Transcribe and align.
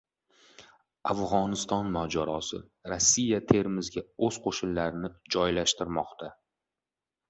Afg‘oniston 1.13 1.91
mojarosi: 1.99 2.63
Rossiya 2.95 3.43
Termizga 3.55 4.07
o‘z 4.31 4.43
qo‘shinlarini 4.49 5.17
joylashtirmoqda 5.39 6.37